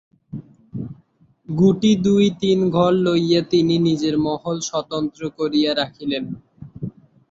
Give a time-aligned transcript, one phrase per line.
[1.49, 6.23] গুটি দুই-তিন ঘর লইয়া তিনি নিজের মহল স্বতন্ত্র করিয়া রাখিলেন।